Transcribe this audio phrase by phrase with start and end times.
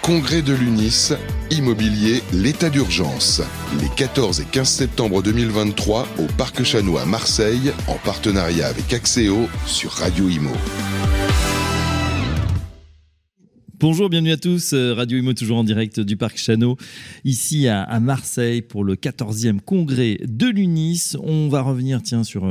[0.00, 1.12] congrès de l'UNIS,
[1.50, 3.42] Immobilier, l'état d'urgence.
[3.80, 9.48] Les 14 et 15 septembre 2023 au Parc Chano à Marseille, en partenariat avec Axéo
[9.66, 10.52] sur Radio Imo.
[13.82, 14.74] Bonjour, bienvenue à tous.
[14.74, 16.76] Euh, Radio Imo toujours en direct du Parc Chano,
[17.24, 21.16] ici à, Marseille pour le 14e congrès de l'UNIS.
[21.20, 22.44] On va revenir tiens, sur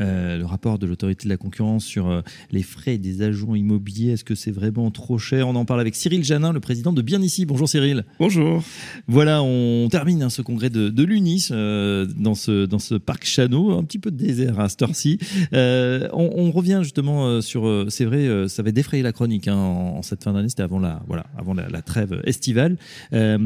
[0.00, 4.12] euh, le rapport de l'autorité de la concurrence sur euh, les frais des agents immobiliers.
[4.12, 5.48] Est-ce que c'est vraiment trop cher?
[5.48, 7.44] On en parle avec Cyril Janin, le président de Bien Ici.
[7.44, 8.06] Bonjour Cyril.
[8.18, 8.62] Bonjour.
[9.06, 13.84] Voilà, on termine hein, ce congrès de, l'UNIS dans, ce, dans ce Parc Chano, un
[13.84, 15.18] petit peu de désert à cette heure-ci.
[15.52, 20.32] On, revient justement sur, c'est vrai, ça avait défrayé la chronique hein, en, cette fin
[20.32, 22.76] d'année, c'était avant la, voilà, avant la, trêve estivale.
[23.12, 23.36] Euh,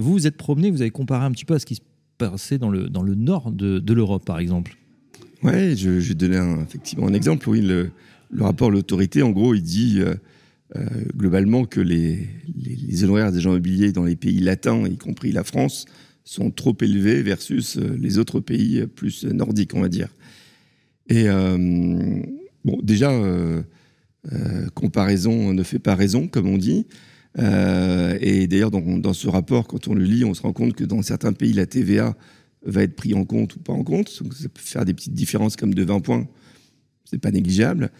[0.00, 1.80] vous vous êtes promené, vous avez comparé un petit peu à ce qui se
[2.18, 4.76] passait dans le, dans le nord de, de l'Europe, par exemple.
[5.42, 7.48] Oui, je, je donner un, effectivement un exemple.
[7.48, 7.90] Oui, le,
[8.30, 10.14] le rapport l'autorité, en gros, il dit euh,
[10.76, 10.84] euh,
[11.16, 15.44] globalement que les, les, honoraires des gens immobiliers dans les pays latins, y compris la
[15.44, 15.84] France,
[16.24, 20.08] sont trop élevés versus les autres pays plus nordiques, on va dire.
[21.10, 21.26] Et
[22.64, 23.12] bon, déjà,
[24.32, 26.86] euh, comparaison ne fait pas raison, comme on dit.
[27.38, 30.84] Euh, et d'ailleurs, dans, ce rapport, quand on le lit, on se rend compte que
[30.84, 32.16] dans certains pays, la TVA
[32.64, 34.08] va être prise en compte ou pas en compte.
[34.08, 36.26] Ça peut faire des petites différences comme de 20 points.
[37.04, 37.90] C'est pas négligeable.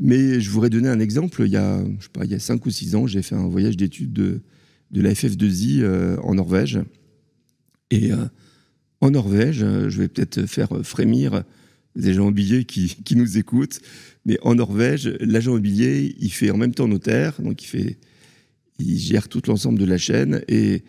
[0.00, 1.42] Mais je voudrais donner un exemple.
[1.44, 3.34] Il y a, je sais pas, il y a 5 ou 6 ans, j'ai fait
[3.34, 4.40] un voyage d'études de,
[4.90, 6.80] de la FF2I euh, en Norvège.
[7.90, 8.10] Et
[9.00, 11.42] en Norvège, je vais peut-être faire frémir
[11.96, 13.80] des gens immobiliers qui, qui, nous écoutent.
[14.24, 17.98] Mais en Norvège, l'agent immobilier, il fait en même temps notaire, donc il fait,
[18.78, 20.84] il gère tout l'ensemble de la chaîne et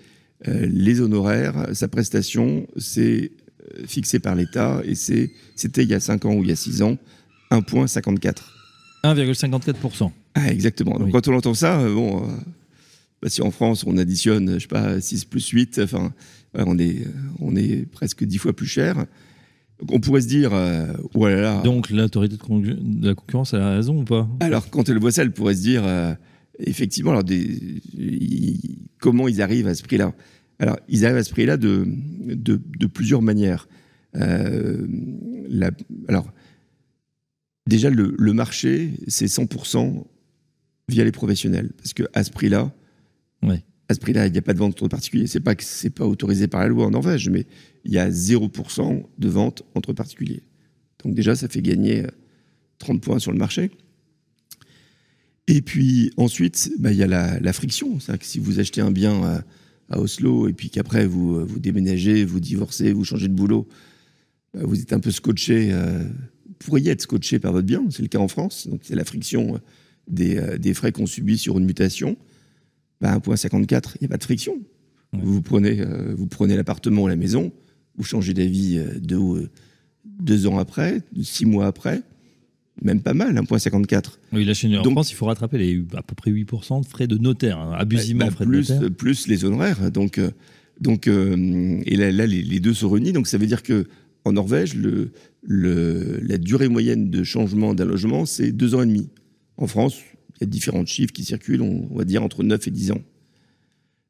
[0.47, 3.31] euh, les honoraires, sa prestation, c'est
[3.79, 6.51] euh, fixé par l'État et c'est, c'était il y a 5 ans ou il y
[6.51, 6.97] a 6 ans,
[7.51, 8.37] 1,54.
[9.03, 10.11] 1,54%.
[10.33, 10.97] Ah, exactement.
[10.97, 12.27] Donc quand on entend ça, euh, bon,
[13.21, 16.13] bah, si en France on additionne, je sais pas, 6 plus 8, enfin,
[16.53, 17.07] on, est,
[17.39, 19.05] on est presque 10 fois plus cher
[19.89, 21.61] on pourrait se dire, euh, voilà.
[21.63, 24.27] Donc l'autorité de, la concurrence, elle a raison ou pas?
[24.39, 26.13] Alors quand elle voit ça, elle pourrait se dire, euh,
[26.59, 27.23] effectivement, alors
[28.99, 30.13] comment ils arrivent à ce prix-là?
[30.59, 31.87] Alors ils arrivent à ce prix-là de,
[32.25, 33.67] de, plusieurs manières.
[34.15, 34.85] Euh,
[36.07, 36.31] alors
[37.67, 40.03] déjà le, le marché, c'est 100%
[40.89, 42.71] via les professionnels, parce que à ce prix-là,
[43.43, 45.27] ouais à ce prix-là, il n'y a pas de vente entre particuliers.
[45.27, 47.45] C'est pas que c'est pas autorisé par la loi en Norvège, mais
[47.85, 50.43] il y a 0% de vente entre particuliers.
[51.03, 52.05] Donc déjà, ça fait gagner
[52.79, 53.71] 30 euh, points sur le marché.
[55.47, 57.99] Et puis ensuite, bah, il y a la, friction.
[57.99, 59.43] C'est-à-dire que si vous achetez un bien
[59.89, 63.67] à, Oslo et puis qu'après vous, euh, vous déménagez, vous divorcez, vous changez de boulot,
[64.53, 65.69] bah, vous êtes un peu scotché.
[65.71, 66.03] Euh,
[66.47, 67.83] vous pourriez être scotché par votre bien.
[67.89, 68.67] C'est le cas en France.
[68.67, 69.59] Donc c'est la friction
[70.07, 72.17] des frais qu'on subit sur une mutation
[73.01, 74.55] bah, 1.54, il n'y a pas de friction.
[75.13, 77.51] Vous prenez, euh, vous prenez l'appartement ou la maison,
[77.97, 79.49] vous changez d'avis euh, deux, euh,
[80.05, 82.01] deux ans après, six mois après,
[82.81, 84.19] même pas mal, 1.54.
[84.31, 87.07] Oui, là, chez en France, il faut rattraper les à peu près 8% de frais
[87.07, 88.91] de notaire, hein, abusivement bah, frais plus, de notaire.
[88.95, 89.91] Plus les honoraires.
[89.91, 90.19] Donc,
[90.79, 93.11] donc et là, là les, deux sont réunis.
[93.11, 93.87] Donc, ça veut dire que
[94.23, 95.11] en Norvège, le,
[95.43, 99.09] le, la durée moyenne de changement d'un logement, c'est deux ans et demi.
[99.57, 99.97] En France,
[100.41, 103.01] y a différents chiffres qui circulent, on, va dire entre 9 et 10 ans.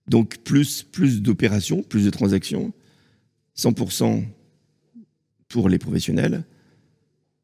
[0.07, 2.73] Donc plus, plus d'opérations, plus de transactions,
[3.57, 4.23] 100%
[5.47, 6.43] pour les professionnels.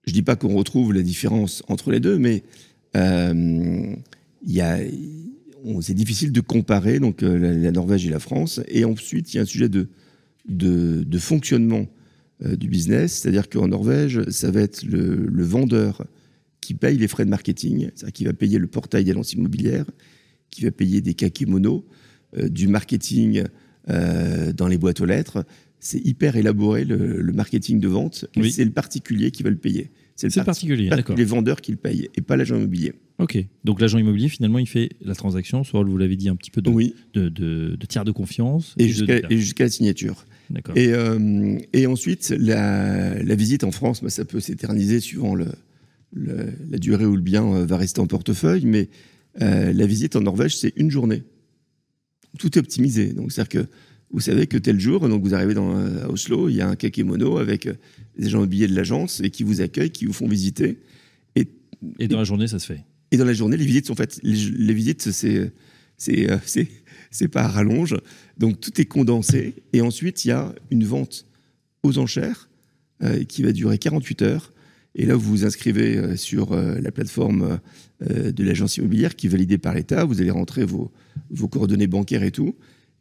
[0.05, 2.43] Je ne dis pas qu'on retrouve la différence entre les deux, mais
[2.95, 3.95] euh,
[5.81, 8.61] c'est difficile de comparer donc, euh, la, Norvège et la France.
[8.67, 9.89] Et ensuite, il y a un sujet de,
[10.47, 11.87] de, fonctionnement
[12.45, 16.05] euh, du business, c'est-à-dire qu'en Norvège, ça va être le vendeur
[16.67, 19.85] qui paye les frais de marketing, c'est-à-dire qui va payer le portail d'annonce immobilière,
[20.49, 21.85] qui va payer des kakémonos,
[22.37, 23.45] euh, du marketing
[23.89, 25.45] euh, dans les boîtes aux lettres.
[25.79, 28.25] C'est hyper élaboré le, marketing de vente.
[28.51, 29.91] C'est le particulier qui va le payer.
[30.17, 31.15] C'est le particulier, d'accord.
[31.15, 32.91] Les vendeurs qui le payent et pas l'agent immobilier.
[33.17, 33.37] Ok.
[33.63, 36.61] Donc l'agent immobilier, finalement, il fait la transaction, soit vous l'avez dit, un petit peu
[36.61, 36.95] de, oui.
[37.13, 38.75] de, tiers de confiance.
[38.77, 40.25] Et, jusqu'à la signature.
[40.49, 40.75] D'accord.
[40.75, 45.45] Et, euh, et, ensuite, la, la, visite en France, bah, ça peut s'éterniser suivant le,
[46.13, 48.89] la durée où le bien euh, va rester en portefeuille, mais
[49.41, 51.23] euh, la visite en Norvège, c'est une journée.
[52.39, 53.13] Tout est optimisé.
[53.13, 53.69] Donc, c'est-à-dire que
[54.11, 56.69] vous savez que tel jour, donc vous arrivez dans, euh, à Oslo, il y a
[56.69, 57.67] un kakémono avec
[58.17, 60.79] des gens billets de l'agence et qui vous accueillent, qui vous font visiter.
[61.35, 61.47] Et,
[61.99, 64.19] et dans la journée, ça se fait Et dans la journée, les visites sont faites.
[64.23, 65.51] Les, visites, c'est
[65.97, 66.67] c'est
[67.11, 67.97] c'est pas à rallonge.
[68.37, 69.55] Donc tout est condensé.
[69.73, 71.25] Et ensuite, il y a une vente
[71.83, 72.49] aux enchères
[73.27, 74.53] qui va durer 48 heures
[74.97, 77.59] Et là, vous vous inscrivez euh, sur euh, la plateforme
[78.01, 80.03] euh, de l'agence immobilière qui est validée par l'État.
[80.03, 80.91] Vous allez rentrer vos,
[81.29, 82.55] vos coordonnées bancaires et tout.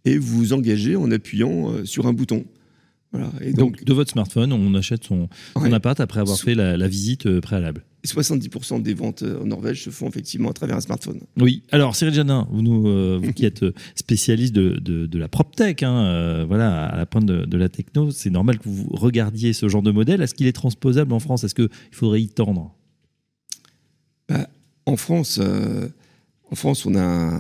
[0.05, 2.45] Et vous vous engagez en appuyant sur un bouton.
[3.11, 3.33] Voilà.
[3.41, 6.87] Et donc, de votre smartphone, on achète son, son appart après avoir fait la, la
[6.87, 7.85] visite préalable.
[8.07, 11.21] 70% des ventes en Norvège se font effectivement à travers un smartphone.
[11.39, 11.63] Oui.
[11.71, 13.65] Alors, Cyril Janin, vous, nous, vous qui êtes
[13.95, 18.11] spécialiste de, de, de la PropTech, hein, voilà, à la pointe de, de la techno,
[18.11, 20.23] c'est normal que vous regardiez ce genre de modèle.
[20.23, 21.45] Est-ce qu'il est transposable en France?
[21.45, 22.75] Est-ce qu'il faudrait y tendre?
[24.29, 24.49] Bah,
[24.87, 25.89] En France, euh,
[26.51, 27.31] en France, on a,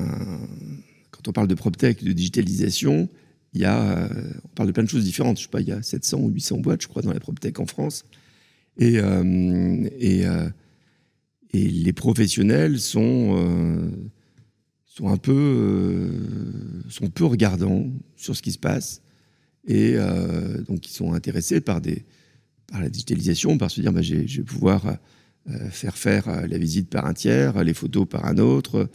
[1.10, 3.08] quand on parle de PropTech, de digitalisation,
[3.54, 4.08] il y a,
[4.44, 5.38] on parle de plein de choses différentes.
[5.38, 7.58] Je sais pas, il y a 700 ou 800 boîtes, je crois, dans la PropTech
[7.58, 8.04] en France.
[8.78, 9.22] Et, euh,
[10.02, 10.50] euh,
[11.52, 13.90] et, les professionnels sont, euh,
[15.04, 16.10] un peu,
[16.88, 17.86] sont peu regardants
[18.16, 19.02] sur ce qui se passe.
[19.68, 19.96] Et
[20.68, 21.80] donc, ils sont intéressés par
[22.72, 24.96] la digitalisation, par se dire bah, je vais pouvoir
[25.70, 28.88] faire faire la visite par un tiers, les photos par un autre,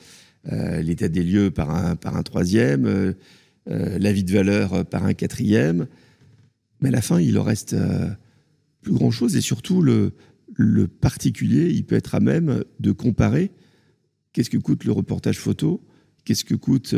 [0.49, 3.13] l'état des lieux par un, par un troisième,
[3.65, 5.87] l'avis de valeur par un quatrième.
[6.79, 7.75] Mais à la fin, il en reste
[8.81, 9.35] plus grand-chose.
[9.35, 10.13] Et surtout, le,
[10.55, 13.51] le particulier, il peut être à même de comparer
[14.33, 15.81] qu'est-ce que coûte le reportage photo,
[16.25, 16.93] qu'est-ce que coûte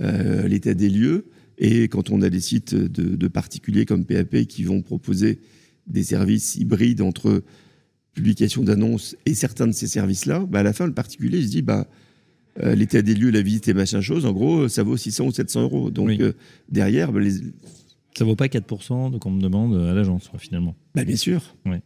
[0.00, 1.26] euh, l'état des lieux.
[1.58, 5.40] Et quand on a des sites de, de, particuliers comme PAP qui vont proposer
[5.86, 7.44] des services hybrides entre
[8.12, 11.50] publication d'annonces et certains de ces services-là, bah à la fin, le particulier, il se
[11.50, 11.88] dit, bah,
[12.60, 15.32] euh, l'état des lieux, la visite et machin chose, en gros, ça vaut 600 ou
[15.32, 15.90] 700 euros.
[15.90, 16.18] Donc oui.
[16.20, 16.32] euh,
[16.68, 17.34] derrière, bah, les,
[18.16, 20.76] ça vaut pas 4% de qu'on me demande à l'agence, finalement.
[20.94, 21.56] Bah, bien sûr.
[21.66, 21.76] Oui.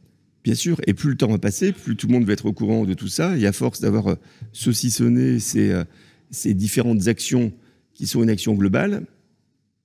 [0.45, 0.81] Bien sûr.
[0.87, 2.95] Et plus le temps va passer, plus tout le monde va être au courant de
[2.95, 3.37] tout ça.
[3.37, 4.15] Et à force d'avoir euh,
[4.53, 5.85] saucissonné ces, euh,
[6.31, 7.53] ces, différentes actions
[7.95, 9.07] qui sont une action globale,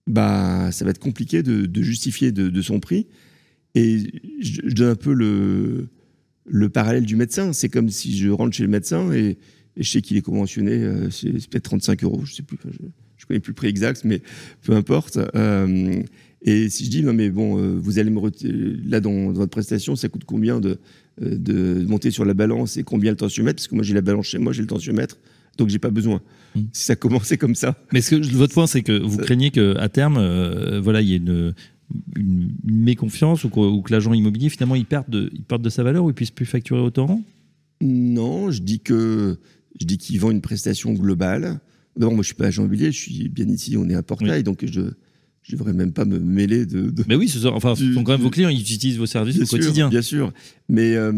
[0.07, 3.07] bah, ça va être compliqué de, de justifier de, de, son prix.
[3.75, 3.99] Et
[4.41, 5.89] je, je, donne un peu le,
[6.45, 7.53] le parallèle du médecin.
[7.53, 9.37] C'est comme si je rentre chez le médecin et,
[9.75, 12.57] et je sais qu'il est conventionné, euh, c'est peut-être 35 euros, je sais plus.
[13.17, 14.21] Je, connais plus le prix exact, mais
[14.61, 15.17] peu importe.
[15.35, 16.03] Euh,
[16.43, 18.19] et si je dis, non, mais bon, euh, vous allez me
[18.89, 20.77] là, dans, dans, votre prestation, ça coûte combien de,
[21.21, 23.57] euh, de monter sur la balance et combien le tensiomètre?
[23.57, 25.17] Parce que moi, j'ai la balance chez moi, j'ai le tensiomètre,
[25.57, 26.21] donc j'ai pas besoin.
[26.55, 26.61] Mmh.
[26.73, 27.77] Si ça commençait comme ça.
[27.93, 29.23] Mais ce que, votre point, c'est que vous ça...
[29.23, 31.53] craignez qu'à terme, euh, voilà, il y ait une,
[32.17, 35.61] une, une méconfiance ou que, ou que l'agent immobilier, finalement, il perde, de, il perde
[35.61, 37.23] de sa valeur ou il puisse plus facturer autant
[37.79, 39.37] Non, je dis que
[39.79, 41.61] je dis qu'il vend une prestation globale.
[41.95, 44.39] D'abord, moi, je suis pas agent immobilier, je suis bien ici, on est un portail,
[44.39, 44.43] oui.
[44.43, 44.81] donc je
[45.43, 46.89] je devrais même pas me mêler de.
[46.89, 49.05] de mais oui, ce sont, enfin, du, sont quand même vos clients, ils utilisent vos
[49.05, 49.89] services au sûr, quotidien.
[49.89, 50.33] Bien sûr.
[50.69, 51.11] Mais euh,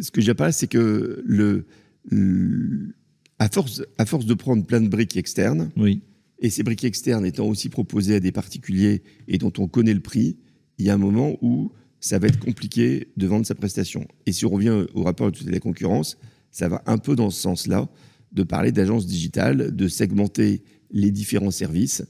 [0.00, 1.66] ce que j'ai pas, c'est que le,
[2.08, 2.94] le,
[3.38, 6.00] à force, à force de prendre plein de briques externes, oui.
[6.38, 10.00] et ces briques externes étant aussi proposées à des particuliers et dont on connaît le
[10.00, 10.38] prix,
[10.78, 11.70] il y a un moment où
[12.00, 14.08] ça va être compliqué de vendre sa prestation.
[14.24, 16.16] Et si on revient au rapport de la concurrence,
[16.50, 17.88] ça va un peu dans ce sens-là,
[18.32, 22.04] de parler d'agence digitale, de segmenter les différents services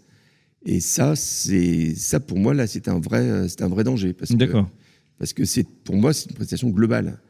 [0.64, 4.34] et ça, c'est ça pour moi là, c'est un vrai, c'est un vrai danger parce
[4.34, 4.64] que
[5.18, 7.20] parce que c'est pour moi c'est une prestation globale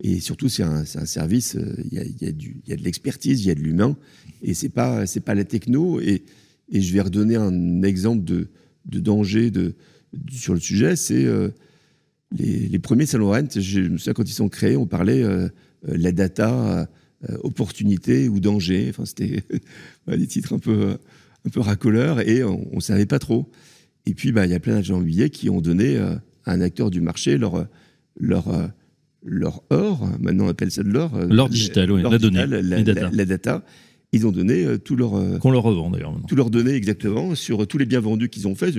[0.00, 1.56] et surtout c'est un, un, service.
[1.84, 3.96] Il y a, y, a du, y a de l'expertise, il y a de l'humain
[4.42, 6.00] et c'est pas c'est pas la techno.
[6.00, 6.24] Et,
[6.70, 8.48] et je vais redonner un exemple de,
[8.84, 9.74] de danger de,
[10.12, 10.96] de, sur le sujet.
[10.96, 11.50] C'est euh,
[12.32, 13.48] les, les, premiers salons rent.
[13.54, 15.48] Je me souviens quand ils sont créés, on parlait euh,
[15.82, 16.88] la data,
[17.28, 18.86] euh, opportunité ou danger.
[18.90, 19.44] Enfin c'était
[20.08, 20.98] des titres un peu
[21.46, 23.50] un peu racoleur et on ne savait pas trop.
[24.06, 26.60] Et puis, bah, il y a plein d'agents immobiliers qui ont donné euh, à un
[26.60, 27.66] acteur du marché leur,
[28.18, 28.66] leur, euh,
[29.26, 31.14] leur or, maintenant on appelle ça de l'or.
[31.16, 33.10] Euh, l'or digital, oui, la donnée, la, la, data.
[33.12, 33.64] La, data.
[34.12, 35.16] Ils ont donné euh, tout leur.
[35.16, 36.14] Euh, Qu'on leur revend d'ailleurs.
[36.28, 38.72] Tout leurs données exactement sur tous les biens vendus qu'ils ont fait.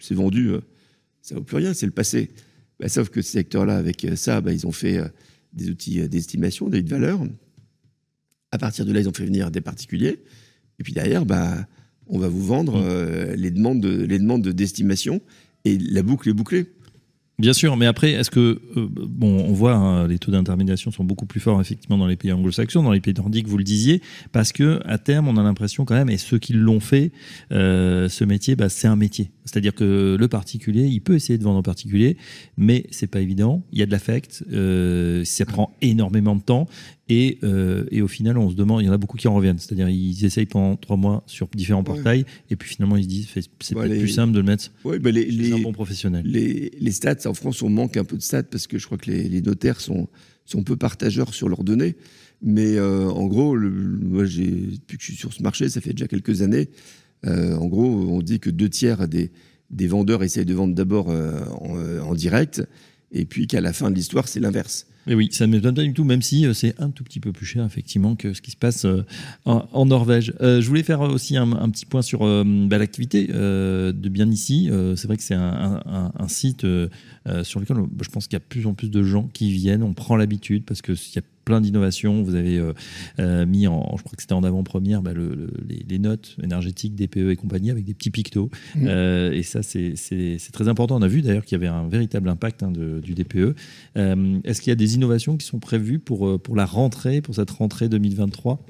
[0.00, 0.50] C'est vendu,
[1.22, 2.30] ça ne vaut plus rien, c'est le passé.
[2.80, 5.00] Bah, sauf que ces acteurs-là, avec ça, bah, ils ont fait
[5.52, 7.20] des outils d'estimation, des de valeur.
[8.50, 10.18] À partir de là, ils ont fait venir des particuliers.
[10.78, 11.66] Et puis derrière, bah,
[12.12, 12.84] on va vous vendre Mmh.
[12.84, 15.20] euh, les demandes de, les demandes d'estimation
[15.64, 16.66] et la boucle est bouclée.
[17.38, 21.02] Bien sûr, mais après, est-ce que euh, bon, on voit hein, les taux d'intermédiation sont
[21.02, 24.00] beaucoup plus forts effectivement dans les pays anglo-saxons, dans les pays nordiques, vous le disiez,
[24.32, 27.10] parce que à terme, on a l'impression quand même, et ceux qui l'ont fait,
[27.50, 29.30] euh, ce métier, bah, c'est un métier.
[29.44, 32.16] C'est-à-dire que le particulier, il peut essayer de vendre en particulier,
[32.56, 33.64] mais c'est pas évident.
[33.72, 36.68] Il y a de l'affect, euh, ça prend énormément de temps,
[37.08, 39.34] et, euh, et, au final, on se demande, il y en a beaucoup qui en
[39.34, 39.58] reviennent.
[39.58, 43.28] C'est-à-dire, ils essayent pendant trois mois sur différents portails, et puis finalement, ils se disent,
[43.60, 46.24] c'est peut-être plus simple de le mettre ouais, bah les, les, un bon professionnel.
[46.24, 48.98] Les, les, stats, en France, on manque un peu de stats parce que je crois
[48.98, 50.08] que les, les notaires sont,
[50.46, 51.96] sont peu partageurs sur leurs données.
[52.42, 55.92] Mais euh, en gros, le, moi, depuis que je suis sur ce marché, ça fait
[55.92, 56.68] déjà quelques années,
[57.26, 59.30] euh, en gros, on dit que deux tiers des,
[59.86, 62.62] vendeurs essayent de vendre d'abord euh, en, en, direct,
[63.12, 64.86] et puis qu'à la fin de l'histoire, c'est l'inverse.
[65.06, 67.18] Mais oui, ça ne m'étonne pas du tout, même si euh, c'est un tout petit
[67.18, 69.04] peu plus cher, effectivement, que ce qui se passe euh,
[69.44, 70.32] en, Norvège.
[70.40, 74.70] Euh, je voulais faire aussi un, petit point sur bah, l'activité de Bien Ici.
[74.96, 76.66] c'est vrai que c'est un, site
[77.42, 79.82] sur lequel je pense qu'il y a plus en plus de gens qui viennent.
[79.82, 82.22] On prend l'habitude parce qu'il y a plein d'innovations.
[82.22, 82.72] Vous avez euh,
[83.18, 87.36] euh, mis en, je crois que c'était en avant-première, bah, les, notes énergétiques DPE et
[87.36, 88.50] compagnie avec des petits pictos.
[88.74, 88.86] Mmh.
[88.88, 89.94] Euh, et ça, c'est
[90.52, 90.96] très important.
[90.96, 93.54] On a vu d'ailleurs qu'il y avait un véritable impact hein, du DPE.
[93.96, 97.50] Est-ce qu'il y a des innovations qui sont prévues pour, pour la rentrée, pour cette
[97.50, 98.64] rentrée 2023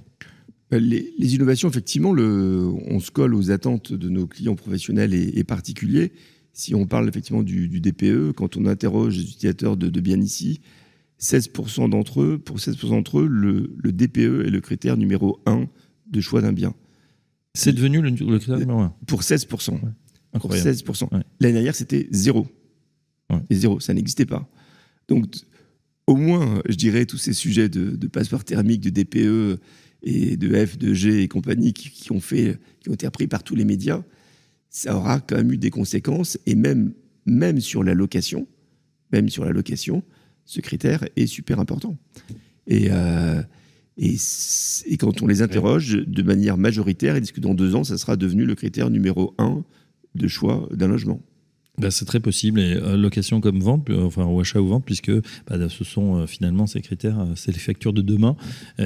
[0.79, 6.13] les, innovations, effectivement, le, on se colle aux attentes de nos clients professionnels et, particuliers.
[6.55, 10.61] Si on parle effectivement du, DPE, quand on interroge les utilisateurs de, de Bien Ici,
[11.23, 15.67] 16% d'entre eux, pour 16% d'entre eux, le, DPE est le critère numéro 1
[16.09, 16.75] de choix d'un bien.
[17.55, 19.79] C'est devenu le, critère numéro 1 Pour 16%.
[20.41, 21.09] Pour 16%.
[21.41, 22.47] L'année dernière, c'était zéro.
[23.49, 24.49] Et zéro, ça n'existait pas.
[25.09, 25.27] Donc,
[26.07, 29.61] au moins, je dirais, tous ces sujets de, passeport thermique, de DPE
[30.03, 33.45] et de F, de G et compagnie qui, ont fait, qui ont été appris par
[33.45, 34.03] tous les médias,
[34.71, 36.37] ça aura quand même eu des conséquences.
[36.47, 36.95] Et même,
[37.27, 38.49] même sur la location,
[39.13, 40.03] même sur la location,
[40.45, 41.97] ce critère est super important.
[42.67, 43.43] Et, euh,
[43.97, 47.99] et, quand on les interroge de manière majoritaire, ils disent que dans deux ans, ça
[47.99, 49.65] sera devenu le critère numéro un
[50.15, 51.21] de choix d'un logement.
[51.79, 54.85] Bah, c'est très possible, et euh, location comme vente, euh, enfin ou achat ou vente,
[54.85, 55.11] puisque
[55.49, 58.37] bah, ce sont finalement ces critères, c'est les factures de demain,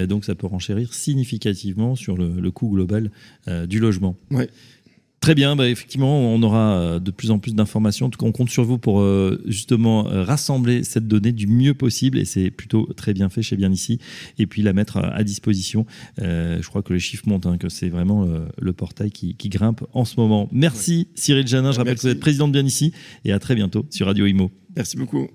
[0.09, 3.11] donc ça peut renchérir significativement sur le, le coût global
[3.67, 4.17] du logement.
[4.31, 4.49] Ouais.
[5.26, 8.06] Très bien, bah, effectivement, on aura euh, de plus en plus d'informations.
[8.06, 11.49] En tout cas, on compte sur vous pour euh, justement euh, rassembler cette donnée du
[11.49, 13.99] mieux possible, et c'est plutôt très bien fait chez Bien Ici,
[14.38, 15.85] et puis la mettre à disposition.
[16.18, 18.25] je crois que les chiffres montent, hein, que c'est vraiment
[18.56, 20.49] le portail qui, grimpe en ce moment.
[20.52, 22.92] Merci Cyril Janin, je rappelle que vous êtes président de Bien Ici,
[23.25, 24.52] et à très bientôt sur Radio Imo.
[24.76, 25.26] Merci beaucoup.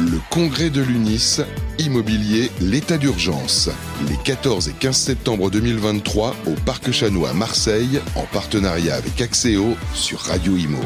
[0.00, 1.42] Le congrès de l'UNIS,
[1.78, 3.68] immobilier, l'état d'urgence.
[4.08, 9.76] Les 14 et 15 septembre 2023 au Parc Chanois à Marseille, en partenariat avec Axéo
[9.92, 10.80] sur Radio Imo.